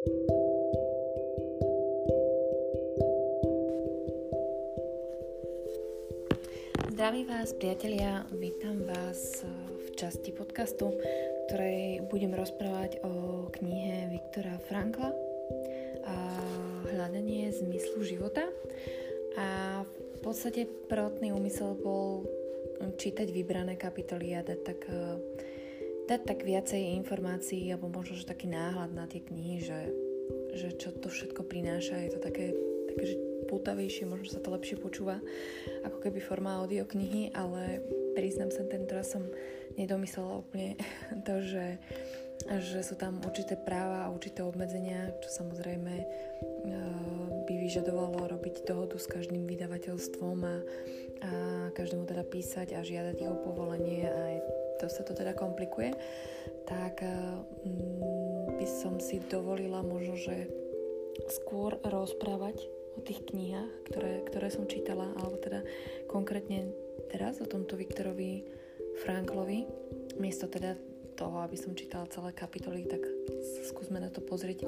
[0.00, 0.16] Zdraví
[7.28, 9.44] vás, priatelia, vítam vás
[9.76, 10.96] v časti podcastu,
[11.44, 15.12] ktorej budem rozprávať o knihe Viktora Frankla
[16.08, 16.16] a
[16.88, 18.48] Hľadanie zmyslu života.
[19.36, 22.24] A v podstate prvotný úmysel bol
[22.96, 24.80] čítať vybrané kapitoly a dať tak,
[26.10, 29.80] dať tak viacej informácií alebo možno že taký náhľad na tie knihy, že,
[30.58, 32.02] že čo to všetko prináša.
[32.02, 32.50] Je to také,
[32.90, 33.16] také že
[33.46, 35.22] pútavejšie, možno sa to lepšie počúva,
[35.86, 37.78] ako keby forma audioknihy, ale
[38.18, 39.22] priznám sa, tento raz som
[39.78, 40.74] nedomyslela úplne
[41.26, 41.78] to, že,
[42.58, 48.98] že sú tam určité práva a určité obmedzenia, čo samozrejme uh, by vyžadovalo robiť dohodu
[48.98, 50.56] s každým vydavateľstvom a,
[51.22, 51.30] a
[51.70, 54.22] každému teda písať a žiadať jeho povolenie a
[54.80, 55.92] to sa to teda komplikuje,
[56.64, 57.44] tak uh,
[58.56, 60.48] by som si dovolila možno, že
[61.28, 62.64] skôr rozprávať
[62.96, 65.60] o tých knihách, ktoré, ktoré som čítala, alebo teda
[66.08, 66.72] konkrétne
[67.12, 68.42] teraz o tomto Viktorovi
[69.04, 69.68] Franklovi.
[70.18, 70.74] Miesto teda
[71.14, 73.04] toho, aby som čítala celé kapitoly, tak
[73.68, 74.64] skúsme na to pozrieť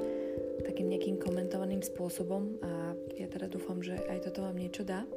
[0.69, 5.09] takým nejakým komentovaným spôsobom a ja teda dúfam, že aj toto vám niečo dá.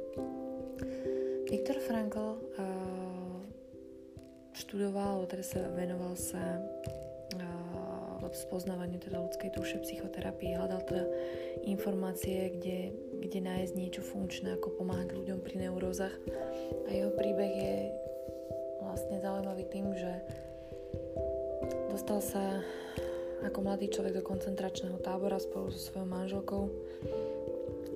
[1.46, 2.85] Viktor Frankl uh,
[4.56, 7.76] študoval, teda sa venoval sa uh,
[8.36, 11.04] spoznávaniu teda ľudskej duše, psychoterapii, hľadal teda
[11.64, 12.92] informácie, kde,
[13.24, 16.12] kde nájsť niečo funkčné, ako pomáhať ľuďom pri neurózach.
[16.86, 17.76] A jeho príbeh je
[18.84, 20.12] vlastne zaujímavý tým, že
[21.88, 22.60] dostal sa
[23.44, 26.62] ako mladý človek do koncentračného tábora spolu so svojou manželkou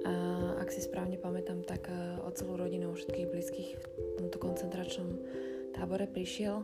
[0.05, 0.15] a
[0.61, 5.09] ak si správne pamätám, tak e, o celú rodinu, všetkých blízkych v tomto koncentračnom
[5.81, 6.61] tábore prišiel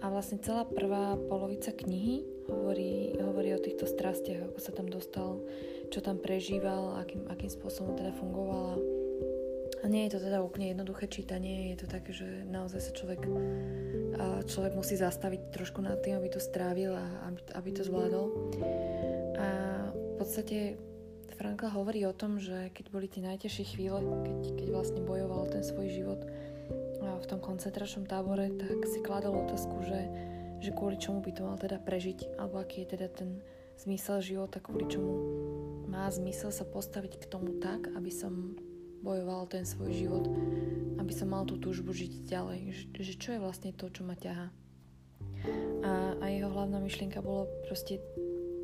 [0.00, 5.44] a vlastne celá prvá polovica knihy hovorí, hovorí o týchto strastiach, ako sa tam dostal
[5.88, 8.76] čo tam prežíval, akým, akým spôsobom teda fungovala.
[9.78, 13.22] A nie je to teda úplne jednoduché čítanie, je to také, že naozaj sa človek,
[14.50, 18.26] človek musí zastaviť trošku nad tým, aby to strávil a aby, aby to zvládol.
[19.38, 19.48] A
[19.94, 20.76] v podstate
[21.38, 25.62] Franka hovorí o tom, že keď boli tie najťažšie chvíle, keď, keď vlastne bojoval ten
[25.62, 26.20] svoj život
[27.18, 30.00] v tom koncentračnom tábore, tak si kladol otázku, že,
[30.62, 33.42] že kvôli čomu by to mal teda prežiť, alebo aký je teda ten
[33.78, 35.14] zmysel života, kvôli čomu
[35.88, 38.58] má zmysel sa postaviť k tomu tak, aby som
[39.02, 40.24] bojoval ten svoj život,
[40.98, 44.18] aby som mal tú túžbu žiť ďalej, že, že čo je vlastne to, čo ma
[44.18, 44.50] ťaha.
[45.86, 48.02] A, a jeho hlavná myšlienka bolo proste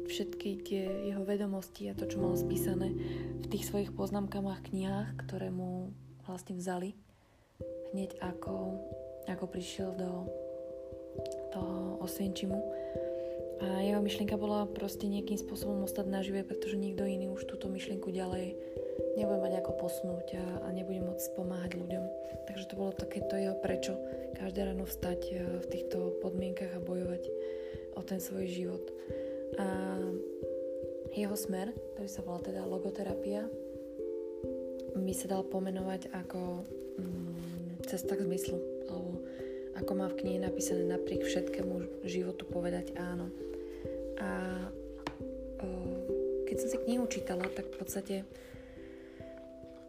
[0.05, 2.93] všetky tie jeho vedomosti a to, čo mal spísané
[3.41, 5.95] v tých svojich poznámkach knihách, ktoré mu
[6.29, 6.93] vlastne vzali
[7.95, 8.83] hneď ako,
[9.31, 10.27] ako prišiel do
[11.55, 12.59] toho Osvienčimu
[13.63, 18.11] a jeho myšlienka bola proste nejakým spôsobom ostať nažive, pretože nikto iný už túto myšlienku
[18.11, 18.59] ďalej
[19.15, 22.05] nebude mať ako posunúť a, a nebude môcť pomáhať ľuďom.
[22.51, 23.95] Takže to bolo takéto jeho prečo
[24.35, 27.23] každé ráno vstať e, v týchto podmienkach a bojovať
[27.95, 28.85] o ten svoj život.
[29.55, 29.67] A
[31.15, 33.47] jeho smer, ktorý sa volá teda logoterapia,
[34.99, 36.67] by sa dal pomenovať ako
[36.99, 37.34] mm,
[37.87, 38.59] cesta k zmyslu,
[38.89, 39.23] alebo
[39.75, 43.29] ako má v knihe napísané napriek všetkému životu povedať áno.
[44.23, 44.31] A
[45.61, 45.69] o,
[46.47, 48.15] keď som si knihu čítala, tak v podstate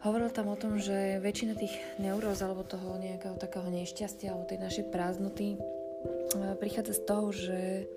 [0.02, 4.60] hovoril tam o tom, že väčšina tých neuróz alebo toho nejakého takého nešťastia alebo tej
[4.62, 5.58] našej prázdnoty
[6.62, 7.90] prichádza z toho, že,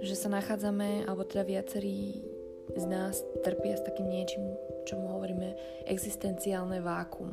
[0.00, 2.20] že sa nachádzame, alebo teda viacerí
[2.72, 4.44] z nás trpia s takým niečím,
[4.88, 5.56] čomu hovoríme
[5.88, 7.32] existenciálne vákum.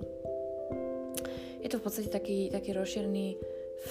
[1.60, 3.36] Je to v podstate taký, taký rozšírený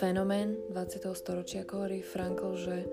[0.01, 1.05] fenomén 20.
[1.13, 2.89] storočia, ako hovorí Frankl, že,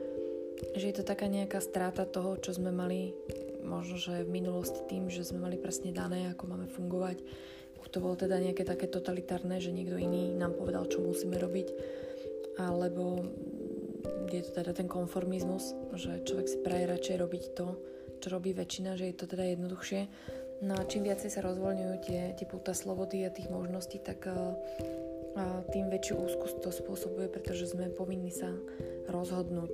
[0.75, 3.15] že je to taká nejaká stráta toho, čo sme mali
[3.63, 7.23] možno, že v minulosti tým, že sme mali presne dané, ako máme fungovať.
[7.95, 11.67] To bolo teda nejaké také totalitárne, že niekto iný nám povedal, čo musíme robiť.
[12.59, 13.23] Alebo
[14.27, 17.67] je to teda ten konformizmus, že človek si praje radšej robiť to,
[18.19, 20.01] čo robí väčšina, že je to teda jednoduchšie.
[20.63, 24.55] No a čím viacej sa rozvoľňujú tie, tie puta slobody a tých možností, tak uh,
[25.71, 28.47] tým väčšiu úzkosť to spôsobuje, pretože sme povinni sa
[29.11, 29.73] rozhodnúť.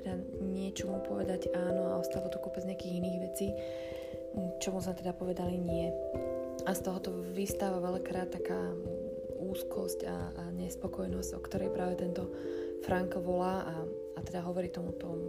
[0.00, 3.48] Teda niečomu povedať áno a ostáva to kopec nejakých iných vecí,
[4.64, 5.92] čomu sme teda povedali nie.
[6.64, 8.72] A z toho to vystáva veľakrát taká
[9.36, 12.32] úzkosť a, a nespokojnosť, o ktorej práve tento
[12.88, 13.76] Frank volá a,
[14.16, 15.20] a teda hovorí tomu tom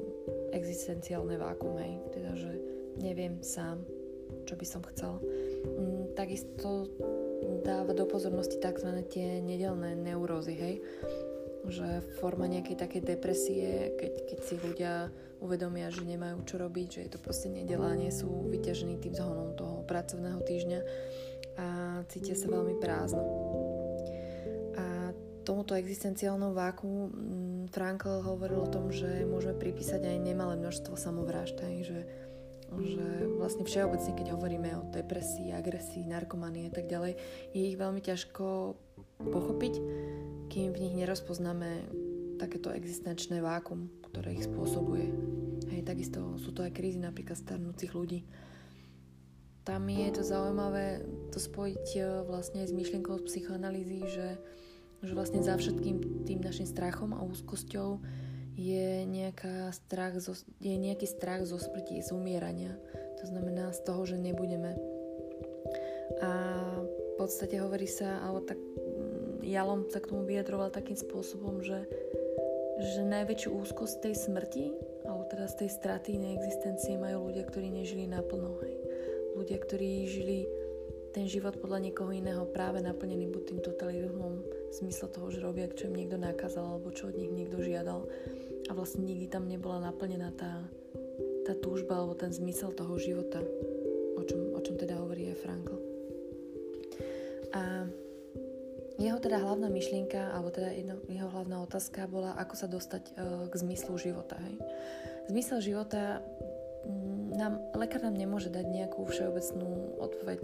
[0.56, 1.76] existenciálne vákum.
[2.16, 2.56] Teda, že
[3.04, 3.84] neviem sám,
[4.46, 5.20] čo by som chcel.
[5.66, 6.88] Mm, takisto
[7.66, 8.90] dáva do pozornosti tzv.
[9.10, 10.76] tie nedelné neurózy, hej.
[11.66, 14.94] že forma nejakej takej depresie, keď, keď si ľudia
[15.42, 19.58] uvedomia, že nemajú čo robiť, že je to proste nedela, nie sú vyťažení tým zhonom
[19.58, 20.80] toho pracovného týždňa
[21.56, 21.68] a
[22.12, 23.24] cítia sa veľmi prázdno.
[24.76, 25.16] A
[25.48, 31.62] tomuto existenciálnom váku mm, Frankl hovoril o tom, že môžeme pripísať aj nemalé množstvo samovrážd,
[31.86, 32.06] že,
[32.82, 33.06] že
[33.38, 37.16] vlastne všeobecne, keď hovoríme o depresii, agresii, narkomanii a tak ďalej,
[37.54, 38.76] je ich veľmi ťažko
[39.22, 39.74] pochopiť,
[40.52, 41.88] kým v nich nerozpoznáme
[42.36, 45.08] takéto existenčné vákum, ktoré ich spôsobuje.
[45.72, 48.28] Hej, takisto sú to aj krízy napríklad starnúcich ľudí.
[49.66, 51.02] Tam je to zaujímavé
[51.34, 54.30] to spojiť e, vlastne aj s myšlienkou z psychoanalýzy, že,
[55.02, 57.98] že vlastne za všetkým tým našim strachom a úzkosťou
[58.56, 62.76] je, nejaká strach zo, je nejaký strach zo smrti, z umierania.
[63.22, 64.76] To znamená z toho, že nebudeme.
[66.24, 66.32] A
[66.82, 71.84] v podstate hovorí sa, alebo tak mm, Jalom sa k tomu vyjadroval takým spôsobom, že
[72.76, 74.66] že najväčšiu úzkosť tej smrti,
[75.08, 78.60] alebo teda z tej straty neexistencie majú ľudia, ktorí nežili naplno.
[78.60, 78.76] Hej.
[79.40, 80.40] Ľudia, ktorí žili
[81.16, 85.72] ten život podľa niekoho iného práve naplnený buď tým totalizmom v zmysle toho, že robia,
[85.72, 88.04] čo im niekto nakázal alebo čo od nich niekto žiadal
[88.66, 90.66] a vlastne nikdy tam nebola naplnená tá,
[91.46, 93.42] tá túžba alebo ten zmysel toho života,
[94.18, 95.78] o čom, o čom teda hovorí aj Frankl.
[97.56, 97.88] A
[98.96, 103.46] jeho teda hlavná myšlienka, alebo teda jedno, jeho hlavná otázka bola, ako sa dostať uh,
[103.52, 104.40] k zmyslu života.
[104.40, 104.56] Hej.
[105.30, 106.24] Zmysel života
[106.88, 110.40] mm, nám, lekár nám nemôže dať nejakú všeobecnú odpoveď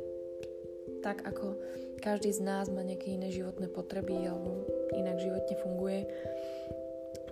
[1.01, 1.57] tak, ako
[2.03, 5.99] každý z nás má nejaké iné životné potreby alebo inak životne funguje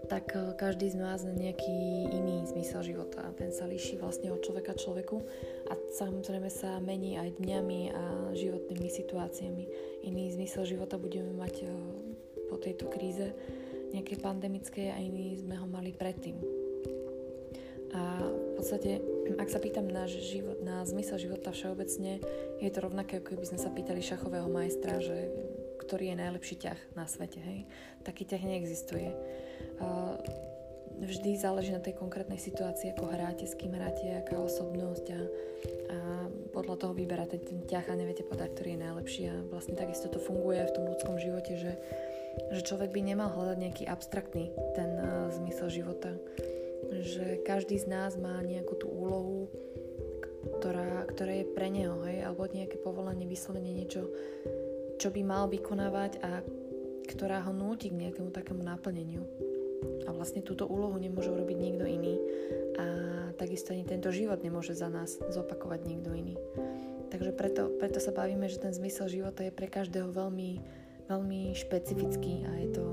[0.10, 3.30] tak eh, každý z nás má nejaký iný zmysel života.
[3.38, 5.22] Ten sa líši vlastne od človeka človeku
[5.70, 8.04] a samozrejme sa mení aj dňami a
[8.34, 9.64] životnými situáciami.
[10.10, 11.70] Iný zmysel života budeme mať eh,
[12.50, 13.30] po tejto kríze
[13.94, 16.38] nejaké pandemické a iný sme ho mali predtým.
[17.90, 19.02] A v podstate,
[19.42, 22.22] ak sa pýtam na, život, na zmysel života všeobecne,
[22.62, 25.26] je to rovnaké, ako keby sme sa pýtali šachového majstra, že
[25.80, 27.40] ktorý je najlepší ťah na svete.
[27.40, 27.60] Hej?
[28.04, 29.10] Taký ťah neexistuje
[31.00, 35.22] vždy záleží na tej konkrétnej situácii, ako hráte, s kým hráte, aká osobnosť a,
[35.96, 35.98] a
[36.52, 40.20] podľa toho vyberáte ten ťah a neviete podať, ktorý je najlepší a vlastne takisto to
[40.20, 41.74] funguje aj v tom ľudskom živote, že,
[42.52, 46.12] že človek by nemal hľadať nejaký abstraktný ten uh, zmysel života,
[47.00, 49.48] že každý z nás má nejakú tú úlohu,
[50.60, 54.08] ktorá, ktorá je pre neho, hej, alebo nejaké povolanie, vyslovene niečo,
[55.00, 56.44] čo by mal vykonávať a
[57.08, 59.24] ktorá ho núti k nejakému takému naplneniu.
[60.06, 62.20] A vlastne túto úlohu nemôže urobiť nikto iný
[62.76, 62.86] a
[63.40, 66.36] takisto ani tento život nemôže za nás zopakovať nikto iný.
[67.10, 70.62] Takže preto, preto sa bavíme, že ten zmysel života je pre každého veľmi,
[71.08, 72.86] veľmi špecifický a je to,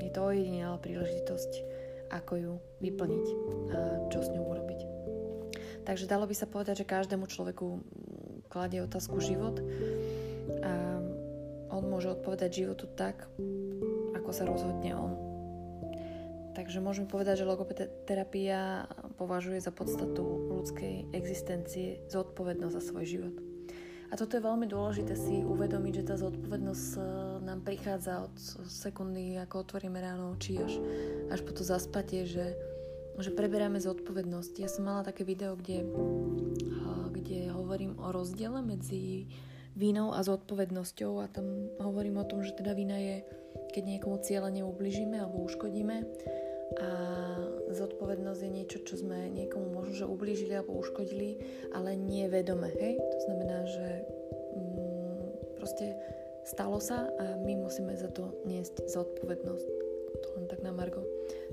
[0.00, 1.50] je to ojedinelá príležitosť,
[2.14, 3.26] ako ju vyplniť
[3.74, 3.78] a
[4.08, 4.80] čo s ňou urobiť.
[5.82, 7.82] Takže dalo by sa povedať, že každému človeku
[8.46, 9.58] kladie otázku život
[10.62, 10.72] a
[12.02, 13.30] môže odpovedať životu tak,
[14.18, 15.14] ako sa rozhodne on.
[16.50, 23.38] Takže môžeme povedať, že logoterapia považuje za podstatu ľudskej existencie zodpovednosť za svoj život.
[24.10, 27.02] A toto je veľmi dôležité si uvedomiť, že tá zodpovednosť e,
[27.46, 28.34] nám prichádza od
[28.66, 30.82] sekundy, ako otvoríme ráno oči až,
[31.30, 32.58] až po to zaspatie, že,
[33.22, 34.52] že preberáme zodpovednosť.
[34.58, 35.86] Ja som mala také video, kde,
[37.14, 39.30] kde hovorím o rozdiele medzi
[39.72, 43.24] vínou a zodpovednosťou a tam hovorím o tom, že teda vína je,
[43.72, 45.96] keď niekomu cieľa neubližíme alebo uškodíme
[46.80, 46.88] a
[47.72, 51.40] zodpovednosť je niečo, čo sme niekomu možno, že ublížili alebo uškodili,
[51.76, 52.96] ale nie vedome, hej?
[52.96, 53.86] To znamená, že
[54.56, 55.20] mm,
[55.60, 55.96] proste
[56.48, 59.68] stalo sa a my musíme za to niesť zodpovednosť.
[60.22, 61.04] To len tak na margo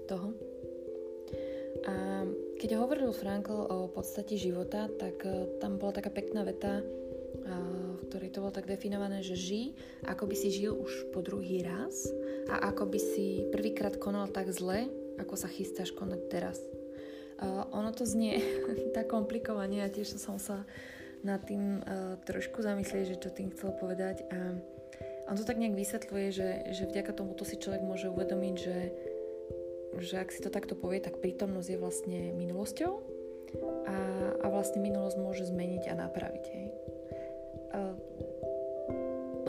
[0.08, 0.36] toho.
[1.88, 2.28] A
[2.60, 6.84] keď hovoril Frankl o podstate života, tak e, tam bola taká pekná veta,
[7.46, 9.78] v ktorej to bolo tak definované, že ži,
[10.10, 12.10] ako by si žil už po druhý raz
[12.50, 14.89] a ako by si prvýkrát konal tak zle,
[15.22, 16.58] ako sa chystáš konať teraz.
[17.38, 18.42] Uh, ono to znie
[18.98, 20.66] tak komplikovane a tiež som sa
[21.22, 24.58] nad tým uh, trošku zamyslieť, že čo tým chcel povedať a
[25.30, 28.78] on to tak nejak vysvetľuje, že, že vďaka tomuto si človek môže uvedomiť, že,
[30.01, 32.92] že ak si to takto povie, tak prítomnosť je vlastne minulosťou
[33.86, 33.98] a,
[34.42, 36.46] a vlastne minulosť môže zmeniť a napraviť.
[36.50, 36.69] Hej.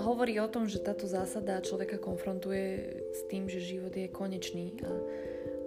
[0.00, 4.90] Hovorí o tom, že táto zásada človeka konfrontuje s tým, že život je konečný a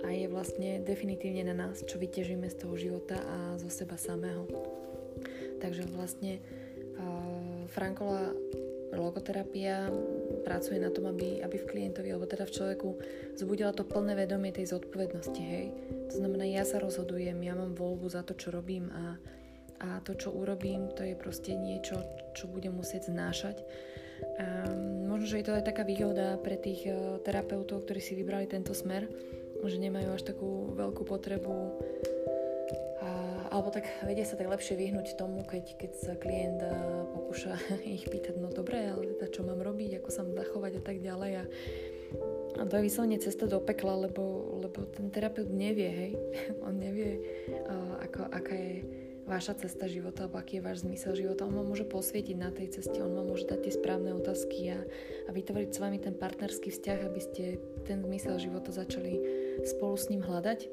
[0.04, 4.44] a je vlastne definitívne na nás, čo vyťažíme z toho života a zo seba samého.
[5.63, 6.44] Takže vlastne
[7.00, 8.36] uh, Frankola
[8.94, 9.90] logoterapia
[10.46, 12.90] pracuje na tom, aby, aby v klientovi, alebo teda v človeku
[13.40, 15.74] zbudila to plné vedomie tej zodpovednosti, hej.
[16.13, 19.18] To znamená, ja sa rozhodujem, ja mám voľbu za to, čo robím a,
[19.82, 21.98] a to, čo urobím, to je proste niečo,
[22.38, 23.66] čo budem musieť znášať.
[24.39, 24.70] A
[25.08, 28.72] možno, že je to aj taká výhoda pre tých uh, terapeutov, ktorí si vybrali tento
[28.75, 29.08] smer,
[29.63, 31.79] že nemajú až takú veľkú potrebu
[33.53, 36.58] alebo tak vedia sa tak lepšie vyhnúť tomu, keď, keď sa klient
[37.13, 37.53] pokúša
[37.86, 40.98] ich pýtať, no dobre, ale teda čo mám robiť, ako sa mám zachovať a tak
[41.05, 41.32] ďalej.
[41.38, 41.43] A,
[42.58, 46.12] a to je vyslovene cesta do pekla, lebo, lebo ten terapeut nevie, hej.
[46.65, 47.22] On nevie,
[47.70, 51.48] uh, ako, aká je vaša cesta života, alebo aký je váš zmysel života.
[51.48, 54.80] On vám môže posvietiť na tej ceste, on vám môže dať tie správne otázky a,
[55.27, 57.44] a vytvoriť s vami ten partnerský vzťah, aby ste
[57.88, 59.20] ten zmysel života začali
[59.63, 60.68] spolu s ním hľadať,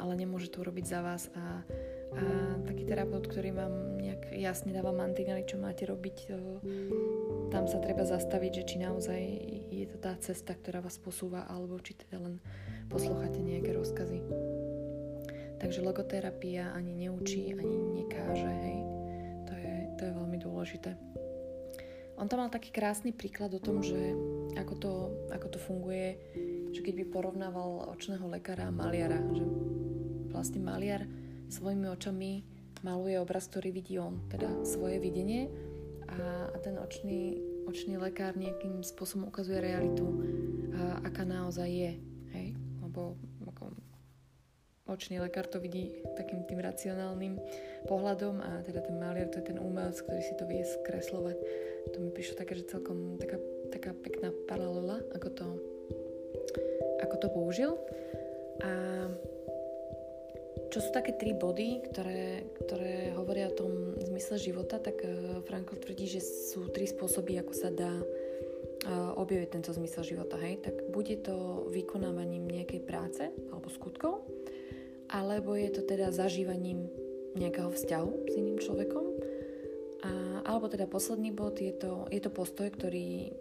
[0.00, 1.64] ale nemôže to urobiť za vás a
[2.10, 6.58] a taký terapeut, ktorý vám nejak jasne dáva mantinely, čo máte robiť, to,
[7.54, 9.20] tam sa treba zastaviť, že či naozaj
[9.70, 12.42] je to tá cesta, ktorá vás posúva, alebo či teda len
[12.90, 14.26] poslúchate nejaké rozkazy.
[15.60, 18.80] Takže logoterapia ani neučí, ani nekáže, hej.
[19.44, 20.96] To je, to je veľmi dôležité.
[22.20, 23.96] On tam mal taký krásny príklad o tom, že
[24.56, 24.92] ako to,
[25.32, 26.20] ako to funguje,
[26.72, 29.44] že keď by porovnával očného lekára a maliara, že
[30.28, 31.08] vlastne maliar
[31.48, 32.44] svojimi očami
[32.84, 35.48] maluje obraz, ktorý vidí on, teda svoje videnie
[36.08, 40.06] a, a ten očný, očný lekár nejakým spôsobom ukazuje realitu,
[40.76, 41.92] a, aká naozaj je.
[42.36, 42.46] Hej?
[42.84, 43.16] Lebo
[44.90, 47.38] očný lekár to vidí takým tým racionálnym
[47.86, 51.36] pohľadom a teda ten maliar to je ten umelec, ktorý si to vie skreslovať.
[51.94, 53.38] To mi prišlo také, že celkom taká,
[53.70, 55.46] taká pekná paralela, ako to,
[57.00, 57.72] ako to použil.
[58.60, 58.70] A
[60.70, 65.74] čo sú také tri body, ktoré, ktoré hovoria o tom zmysle života, tak uh, Frankl
[65.74, 70.38] tvrdí, že sú tri spôsoby, ako sa dá uh, objaviť tento zmysel života.
[70.38, 70.62] Hej?
[70.62, 74.29] Tak bude to vykonávaním nejakej práce alebo skutkov,
[75.10, 76.86] alebo je to teda zažívaním
[77.34, 79.06] nejakého vzťahu s iným človekom,
[80.00, 80.10] a,
[80.46, 83.34] alebo teda posledný bod je to, je to postoj, ktorý,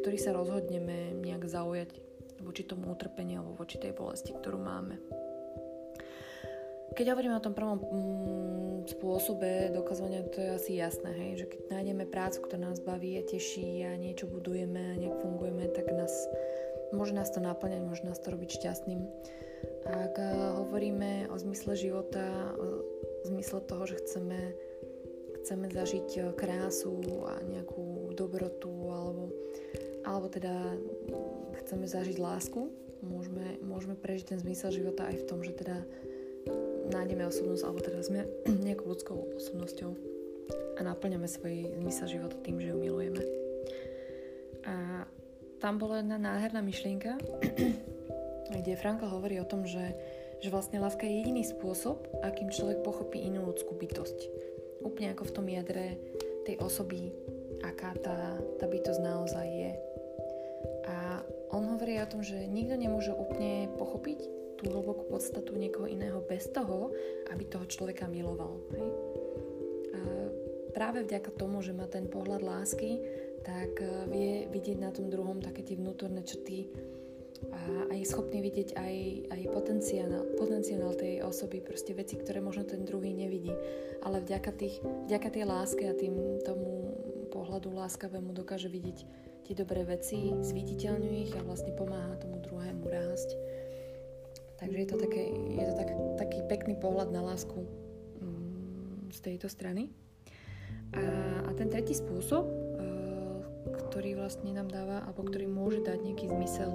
[0.00, 1.90] ktorý sa rozhodneme nejak zaujať
[2.40, 4.96] voči tomu utrpeniu alebo voči tej bolesti, ktorú máme.
[6.96, 11.60] Keď hovoríme o tom prvom mm, spôsobe dokazovania, to je asi jasné, hej, že keď
[11.78, 16.10] nájdeme prácu, ktorá nás baví a teší a niečo budujeme a nejak fungujeme, tak nás,
[16.90, 19.04] môže nás to naplňať, môže nás to robiť šťastným.
[19.86, 20.26] Ak eh,
[20.58, 22.82] hovoríme o zmysle života, o
[23.28, 24.40] zmysle toho, že chceme,
[25.42, 29.30] chceme zažiť eh, krásu a nejakú dobrotu alebo,
[30.02, 30.74] alebo teda
[31.62, 32.66] chceme zažiť lásku,
[33.04, 35.78] môžeme, môžeme prežiť ten zmysel života aj v tom, že teda
[36.88, 38.20] nájdeme osobnosť, alebo teda sme
[38.66, 39.90] nejakou ľudskou osobnosťou
[40.78, 43.22] a naplňame svoj zmysel života tým, že ju milujeme.
[44.64, 45.04] A
[45.58, 47.18] tam bola jedna nádherná myšlienka,
[48.56, 49.92] kde Frankl hovorí o tom, že,
[50.40, 54.18] že vlastne láska je jediný spôsob, akým človek pochopí inú ľudskú bytosť.
[54.80, 55.86] Úplne ako v tom jadre
[56.48, 57.12] tej osoby,
[57.60, 59.72] aká tá, tá bytosť naozaj je.
[60.88, 61.20] A
[61.52, 64.20] on hovorí o tom, že nikto nemôže úplne pochopiť
[64.58, 66.90] tú hlbokú podstatu niekoho iného bez toho,
[67.30, 68.58] aby toho človeka miloval.
[68.74, 68.88] Hej?
[69.94, 70.00] A
[70.74, 72.98] práve vďaka tomu, že má ten pohľad lásky,
[73.46, 76.68] tak e, vie vidieť na tom druhom také tie vnútorné črty
[77.68, 78.94] a, je schopný vidieť aj,
[79.28, 83.52] aj potenciál, potenciál tej osoby, proste veci, ktoré možno ten druhý nevidí.
[84.00, 86.96] Ale vďaka, tých, vďaka tej láske a tým tomu
[87.28, 88.98] pohľadu láskavému dokáže vidieť
[89.44, 93.32] tie dobré veci, zviditeľňuje ich a vlastne pomáha tomu druhému rásť.
[94.58, 97.56] Takže je to, také, je to tak, taký pekný pohľad na lásku
[98.20, 99.88] mm, z tejto strany.
[100.92, 101.00] A,
[101.46, 103.40] a ten tretí spôsob, uh,
[103.88, 106.72] ktorý vlastne nám dáva, alebo ktorý môže dať nejaký zmysel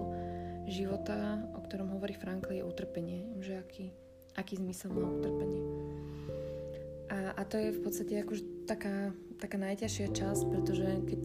[0.67, 3.27] života, o ktorom hovorí Frankl, je utrpenie.
[3.39, 3.85] Že aký,
[4.37, 5.61] aký zmysel má utrpenie.
[7.11, 11.21] A, a to je v podstate akože taká, taká najťažšia časť, pretože keď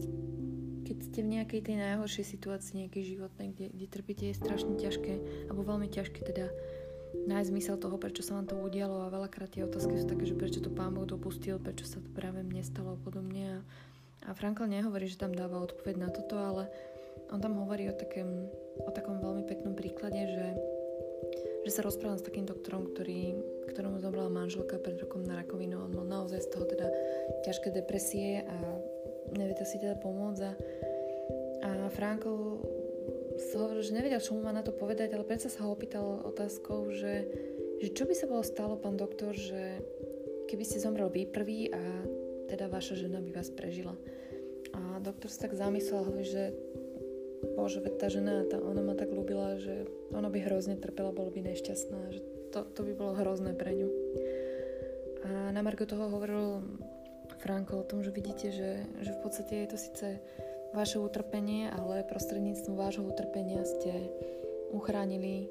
[0.89, 5.45] keď ste v nejakej tej najhoršej situácii nejakej životnej, kde, kde trpíte, je strašne ťažké,
[5.45, 6.49] alebo veľmi ťažké teda
[7.29, 10.33] nájsť zmysel toho, prečo sa vám to udialo a veľakrát tie otázky sú také, že
[10.33, 13.61] prečo to pán Boh dopustil, prečo sa to práve mne stalo a podobne.
[14.25, 16.73] A, a Frankl nehovorí, že tam dáva odpoveď na toto, ale
[17.29, 18.49] on tam hovorí o, takém,
[21.69, 23.37] že sa rozprávam s takým doktorom, ktorý,
[23.69, 25.77] ktorému zomrela manželka pred rokom na rakovinu.
[25.85, 26.89] On mal naozaj z toho teda
[27.45, 28.57] ťažké depresie a
[29.29, 30.51] to si teda pomôcť a,
[31.61, 32.57] a Frankl
[33.37, 36.25] sa hovoril, že nevedel, čo mu má na to povedať, ale predsa sa ho opýtal
[36.25, 37.29] otázkou, že,
[37.77, 39.77] že čo by sa bolo stalo, pán doktor, že
[40.49, 41.81] keby ste zomrel vy prvý a
[42.49, 43.93] teda vaša žena by vás prežila.
[44.73, 46.49] A doktor sa tak zamyslel, hovorí, že
[47.59, 49.85] bože, veď tá žena, tá, ona ma tak ľúbila, že
[50.15, 52.23] ona by hrozne trpela, bolo by nešťastná, že
[52.55, 53.89] to, to by bolo hrozné pre ňu.
[55.27, 56.63] A na Margo toho hovoril
[57.43, 60.07] Franko o tom, že vidíte, že, že v podstate je to síce
[60.73, 64.09] vaše utrpenie, ale prostredníctvom vášho utrpenia ste
[64.71, 65.49] uchránili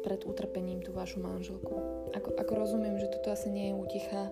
[0.00, 1.76] pred utrpením tú vašu manželku.
[2.16, 4.22] Ako, ako rozumiem, že toto asi nie je úticha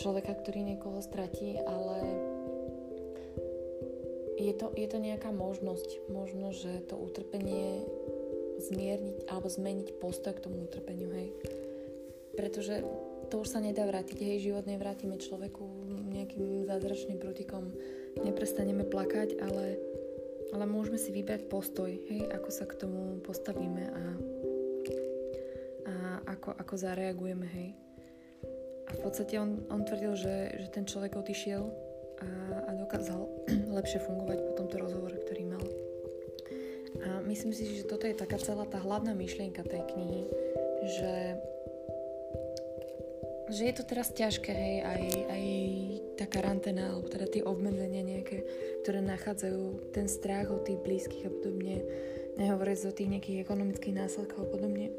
[0.00, 2.00] človeka, ktorý niekoho stratí, ale
[4.44, 7.80] je to, je to nejaká možnosť, možno, že to utrpenie
[8.60, 11.32] zmierniť alebo zmeniť postoj k tomu utrpeniu, hej.
[12.36, 12.84] Pretože
[13.32, 15.64] to už sa nedá vrátiť, hej, život nevrátime človeku
[16.12, 17.72] nejakým zázračným prútikom,
[18.20, 19.80] neprestaneme plakať, ale,
[20.52, 24.04] ale môžeme si vybrať postoj, hej, ako sa k tomu postavíme a,
[25.88, 25.94] a
[26.36, 27.70] ako, ako zareagujeme, hej.
[28.84, 33.20] A v podstate on, on tvrdil, že, že ten človek odišiel a, dokázal
[33.80, 35.64] lepšie fungovať po tomto rozhovore, ktorý mal.
[37.04, 40.22] A myslím si, že toto je taká celá tá hlavná myšlienka tej knihy,
[40.84, 41.12] že
[43.44, 45.44] že je to teraz ťažké, hej, aj, aj
[46.16, 48.40] tá karanténa, alebo teda tie obmedzenia nejaké,
[48.80, 51.84] ktoré nachádzajú ten strach od tých blízkych a podobne,
[52.40, 54.96] nehovoriac o tých nejakých ekonomických následkov a podobne.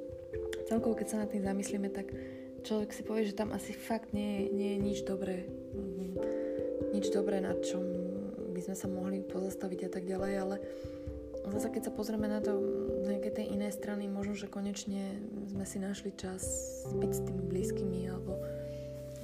[0.69, 2.13] Celkovo, keď sa nad tým zamyslíme, tak
[2.61, 5.49] človek si povie, že tam asi fakt nie, nie je nič dobré.
[6.95, 7.83] Nič dobré, na čom
[8.55, 10.55] by sme sa mohli pozastaviť a tak ďalej, ale
[11.51, 12.55] zase keď sa pozrieme na to
[13.03, 15.19] z nejakej tej inej strany, možno, že konečne
[15.51, 16.41] sme si našli čas
[16.95, 18.39] byť s tými blízkymi alebo,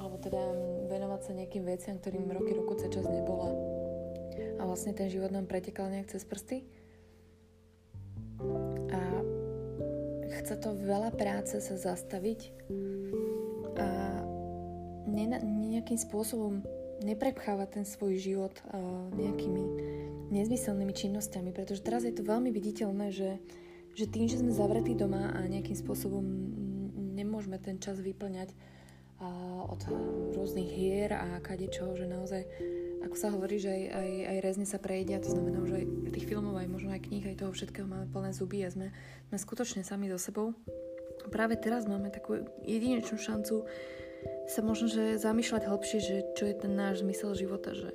[0.03, 0.43] alebo teda
[0.91, 3.55] venovať sa nejakým veciam, ktorým roky, roku sa čas nebola.
[4.59, 6.67] A vlastne ten život nám pretekal nejak cez prsty.
[8.91, 9.01] A
[10.43, 12.51] chce to veľa práce sa zastaviť
[13.79, 13.87] a
[15.81, 16.61] nejakým spôsobom
[17.01, 18.53] neprepchávať ten svoj život
[19.17, 19.63] nejakými
[20.31, 23.41] nezmyselnými činnosťami, pretože teraz je to veľmi viditeľné, že,
[23.97, 26.23] že tým, že sme zavretí doma a nejakým spôsobom
[27.17, 28.55] nemôžeme ten čas vyplňať
[29.69, 29.81] od
[30.33, 32.41] rôznych hier a kadečoho, že naozaj,
[33.05, 35.85] ako sa hovorí, že aj, aj, aj rezne sa prejde a to znamená, že aj
[36.09, 38.89] tých filmov, aj možno aj kníh, aj toho všetkého máme plné zuby a sme,
[39.29, 40.57] sme skutočne sami so sebou.
[41.29, 43.69] Práve teraz máme takú jedinečnú šancu
[44.49, 47.93] sa možno, že zamýšľať hlbšie, že čo je ten náš zmysel života, že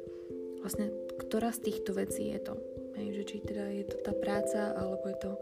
[0.63, 2.55] vlastne ktorá z týchto vecí je to.
[2.95, 5.33] Hej, že či teda je to tá práca, alebo je to,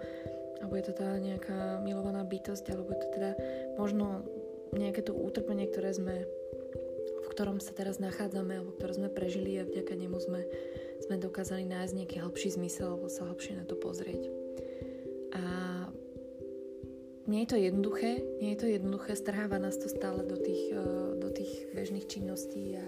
[0.64, 3.30] alebo je to tá nejaká milovaná bytosť, alebo je to teda
[3.76, 4.24] možno
[4.72, 6.24] nejaké to utrpenie, ktoré sme
[7.24, 10.40] v ktorom sa teraz nachádzame, alebo ktoré sme prežili a vďaka nemu sme,
[11.04, 14.32] sme dokázali nájsť nejaký hlbší zmysel, alebo sa hlbšie na to pozrieť.
[15.36, 15.44] A
[17.24, 21.10] nie je to jednoduché, nie je to jednoduché, strháva nás to stále do tých, eh,
[21.16, 22.84] do tých bežných činností a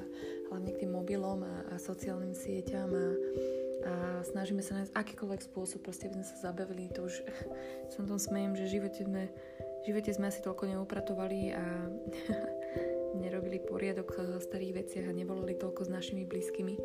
[0.53, 3.07] hlavne k tým mobilom a, a sociálnym sieťam a,
[3.87, 3.93] a
[4.29, 7.15] snažíme sa nájsť akýkoľvek spôsob, proste aby sme sa zabavili, to už
[7.97, 9.25] som tom smejem, že v živote sme,
[9.57, 11.65] v živote sme asi toľko neupratovali a
[13.25, 16.77] nerobili poriadok v starých veciach a nevolali toľko s našimi blízkymi,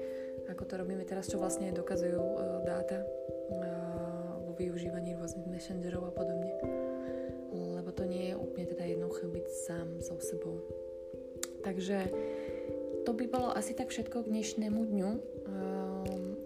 [0.47, 6.11] ako to robíme teraz, čo vlastne dokazujú uh, dáta uh, vo využívaní rôznych messengerov a
[6.15, 6.81] podobne
[9.51, 10.63] sám so sebou.
[11.61, 12.09] Takže
[13.05, 15.19] to by bolo asi tak všetko k dnešnému dňu um,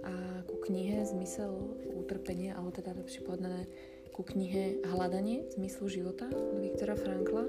[0.03, 0.13] a
[0.49, 1.53] ku knihe Zmysel
[1.95, 3.69] utrpenia, alebo teda lepšie povedané
[4.15, 7.45] ku knihe Hľadanie zmyslu života od Viktora Frankla.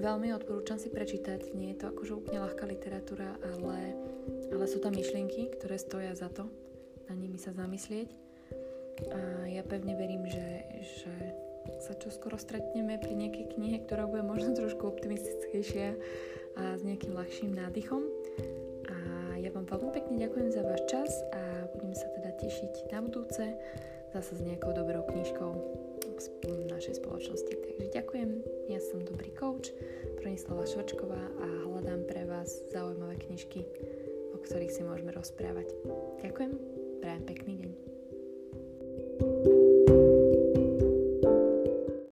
[0.00, 3.92] Veľmi odporúčam si prečítať, nie je to akože úplne ľahká literatúra, ale,
[4.48, 6.48] ale sú tam myšlienky, ktoré stoja za to
[7.08, 8.08] na nimi sa zamyslieť.
[9.12, 10.48] A ja pevne verím, že,
[11.02, 11.14] že
[11.80, 15.94] sa čo skoro stretneme pri nejakej knihe, ktorá bude možno trošku optimistickejšia
[16.58, 18.02] a s nejakým ľahším nádychom.
[18.88, 18.96] A
[19.38, 23.44] ja vám veľmi pekne ďakujem za váš čas a budem sa teda tešiť na budúce
[24.12, 25.50] zase s nejakou dobrou knižkou
[26.18, 27.54] z našej spoločnosti.
[27.54, 28.30] Takže ďakujem,
[28.66, 29.70] ja som dobrý coach,
[30.18, 33.62] Bronislava Švrčková a hľadám pre vás zaujímavé knižky,
[34.34, 35.70] o ktorých si môžeme rozprávať.
[36.18, 36.52] Ďakujem,
[36.98, 37.54] prajem pekný